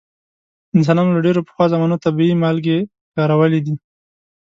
[0.77, 2.77] انسانانو له ډیرو پخوا زمانو طبیعي مالګې
[3.15, 3.75] کارولې دي.